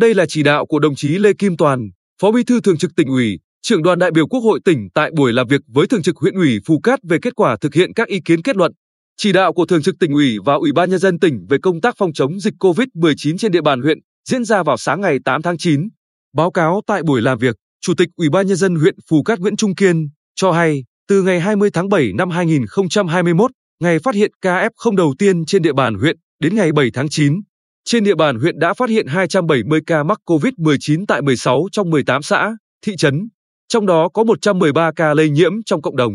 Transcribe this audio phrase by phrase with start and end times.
[0.00, 1.90] Đây là chỉ đạo của đồng chí Lê Kim Toàn,
[2.22, 5.10] Phó Bí thư Thường trực tỉnh ủy, trưởng đoàn đại biểu Quốc hội tỉnh tại
[5.16, 7.92] buổi làm việc với Thường trực huyện ủy Phù Cát về kết quả thực hiện
[7.94, 8.72] các ý kiến kết luận,
[9.16, 11.80] chỉ đạo của Thường trực tỉnh ủy và Ủy ban nhân dân tỉnh về công
[11.80, 15.42] tác phòng chống dịch COVID-19 trên địa bàn huyện diễn ra vào sáng ngày 8
[15.42, 15.88] tháng 9.
[16.36, 19.38] Báo cáo tại buổi làm việc, Chủ tịch Ủy ban nhân dân huyện Phù Cát
[19.38, 24.30] Nguyễn Trung Kiên cho hay, từ ngày 20 tháng 7 năm 2021, ngày phát hiện
[24.40, 27.40] ca F0 đầu tiên trên địa bàn huyện đến ngày 7 tháng 9,
[27.84, 32.22] trên địa bàn huyện đã phát hiện 270 ca mắc COVID-19 tại 16 trong 18
[32.22, 33.28] xã, thị trấn,
[33.68, 36.12] trong đó có 113 ca lây nhiễm trong cộng đồng.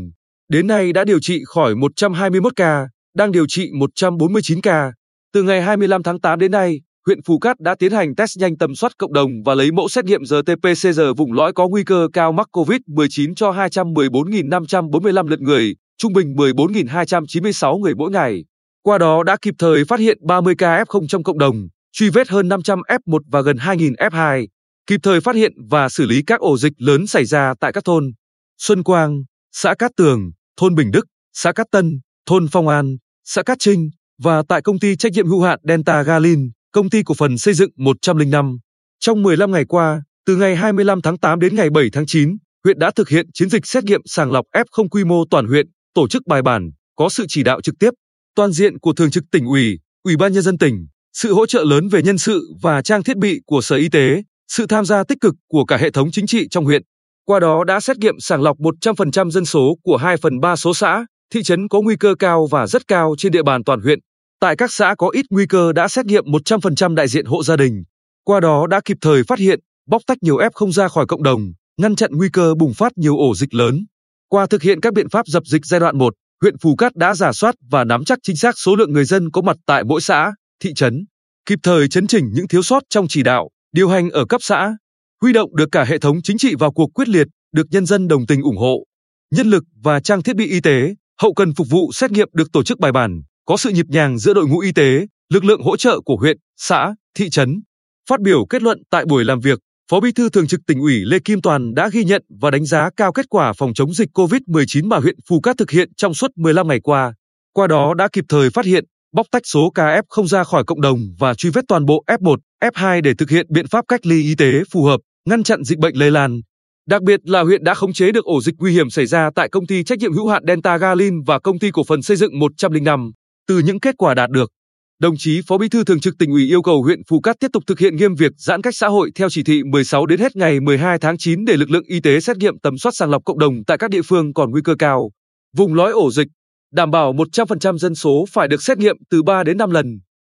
[0.50, 4.92] Đến nay đã điều trị khỏi 121 ca, đang điều trị 149 ca.
[5.34, 8.58] Từ ngày 25 tháng 8 đến nay, huyện Phù Cát đã tiến hành test nhanh
[8.58, 12.08] tầm soát cộng đồng và lấy mẫu xét nghiệm RT-PCR vùng lõi có nguy cơ
[12.14, 18.44] cao mắc COVID-19 cho 214.545 lượt người, trung bình 14.296 người mỗi ngày.
[18.88, 22.30] Qua đó đã kịp thời phát hiện 30 ca F0 trong cộng đồng, truy vết
[22.30, 24.48] hơn 500 F1 và gần 2.000 F2,
[24.88, 27.84] kịp thời phát hiện và xử lý các ổ dịch lớn xảy ra tại các
[27.86, 28.12] thôn
[28.58, 33.44] Xuân Quang, xã Cát Tường, thôn Bình Đức, xã Cát Tân, thôn Phong An, xã
[33.44, 33.90] Cát Trinh
[34.22, 37.54] và tại công ty trách nhiệm hữu hạn Delta Galin, công ty cổ phần xây
[37.54, 38.58] dựng 105.
[39.00, 42.80] Trong 15 ngày qua, từ ngày 25 tháng 8 đến ngày 7 tháng 9, huyện
[42.80, 46.08] đã thực hiện chiến dịch xét nghiệm sàng lọc F0 quy mô toàn huyện, tổ
[46.08, 47.90] chức bài bản, có sự chỉ đạo trực tiếp,
[48.36, 51.64] toàn diện của thường trực tỉnh ủy, ủy ban nhân dân tỉnh, sự hỗ trợ
[51.64, 55.04] lớn về nhân sự và trang thiết bị của Sở Y tế, sự tham gia
[55.04, 56.82] tích cực của cả hệ thống chính trị trong huyện.
[57.26, 60.74] Qua đó đã xét nghiệm sàng lọc 100% dân số của 2 phần 3 số
[60.74, 64.00] xã, thị trấn có nguy cơ cao và rất cao trên địa bàn toàn huyện.
[64.40, 67.56] Tại các xã có ít nguy cơ đã xét nghiệm 100% đại diện hộ gia
[67.56, 67.84] đình.
[68.26, 71.24] Qua đó đã kịp thời phát hiện, bóc tách nhiều F không ra khỏi cộng
[71.24, 71.42] đồng,
[71.78, 73.86] ngăn chặn nguy cơ bùng phát nhiều ổ dịch lớn.
[74.30, 77.16] Qua thực hiện các biện pháp dập dịch giai đoạn 1, huyện Phù Cát đã
[77.16, 80.02] giả soát và nắm chắc chính xác số lượng người dân có mặt tại mỗi
[80.02, 80.34] xã,
[80.64, 81.06] thị trấn,
[81.46, 84.76] kịp thời chấn chỉnh những thiếu sót trong chỉ đạo, điều hành ở cấp xã,
[85.22, 88.08] huy động được cả hệ thống chính trị vào cuộc quyết liệt, được nhân dân
[88.08, 88.86] đồng tình ủng hộ.
[89.32, 92.52] Nhân lực và trang thiết bị y tế, hậu cần phục vụ xét nghiệm được
[92.52, 95.62] tổ chức bài bản, có sự nhịp nhàng giữa đội ngũ y tế, lực lượng
[95.62, 97.62] hỗ trợ của huyện, xã, thị trấn.
[98.10, 99.60] Phát biểu kết luận tại buổi làm việc,
[99.92, 102.66] Phó Bí thư Thường trực tỉnh ủy Lê Kim Toàn đã ghi nhận và đánh
[102.66, 106.14] giá cao kết quả phòng chống dịch COVID-19 mà huyện Phù Cát thực hiện trong
[106.14, 107.14] suốt 15 ngày qua.
[107.54, 110.64] Qua đó đã kịp thời phát hiện, bóc tách số ca F không ra khỏi
[110.68, 114.06] cộng đồng và truy vết toàn bộ F1, F2 để thực hiện biện pháp cách
[114.06, 116.42] ly y tế phù hợp, ngăn chặn dịch bệnh lây lan.
[116.90, 119.50] Đặc biệt là huyện đã khống chế được ổ dịch nguy hiểm xảy ra tại
[119.50, 122.40] công ty trách nhiệm hữu hạn Delta Galin và công ty cổ phần xây dựng
[122.40, 123.12] 105.
[123.48, 124.52] Từ những kết quả đạt được,
[125.00, 127.48] đồng chí Phó Bí thư Thường trực tỉnh ủy yêu cầu huyện Phù Cát tiếp
[127.54, 130.36] tục thực hiện nghiêm việc giãn cách xã hội theo chỉ thị 16 đến hết
[130.36, 133.22] ngày 12 tháng 9 để lực lượng y tế xét nghiệm tầm soát sàng lọc
[133.26, 135.12] cộng đồng tại các địa phương còn nguy cơ cao,
[135.58, 136.28] vùng lõi ổ dịch,
[136.74, 139.86] đảm bảo 100% dân số phải được xét nghiệm từ 3 đến 5 lần.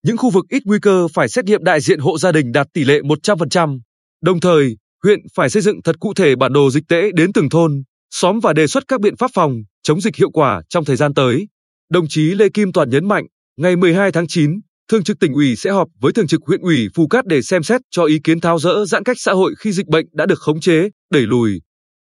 [0.02, 2.66] Những khu vực ít nguy cơ phải xét nghiệm đại diện hộ gia đình đạt
[2.74, 3.80] tỷ lệ 100%.
[4.22, 7.48] Đồng thời, huyện phải xây dựng thật cụ thể bản đồ dịch tễ đến từng
[7.48, 9.52] thôn, xóm và đề xuất các biện pháp phòng,
[9.82, 11.48] chống dịch hiệu quả trong thời gian tới.
[11.92, 13.26] Đồng chí Lê Kim Toàn nhấn mạnh,
[13.58, 14.60] ngày 12 tháng 9,
[14.90, 17.62] Thường trực tỉnh ủy sẽ họp với Thường trực huyện ủy Phù Cát để xem
[17.62, 20.38] xét cho ý kiến tháo rỡ giãn cách xã hội khi dịch bệnh đã được
[20.38, 21.60] khống chế, đẩy lùi.